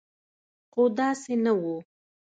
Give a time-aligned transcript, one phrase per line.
[0.71, 1.61] خو داسې نه و.